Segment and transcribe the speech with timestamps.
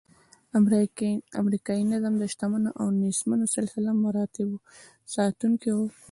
[1.41, 4.57] امریکایي نظم د شتمنو او نیستمنو سلسله مراتبو
[5.13, 5.79] ساتونکی و.